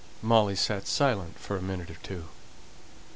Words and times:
Molly 0.23 0.55
sat 0.55 0.87
silent 0.87 1.37
for 1.37 1.55
a 1.55 1.61
minute 1.61 1.91
or 1.91 1.99
two. 2.01 2.25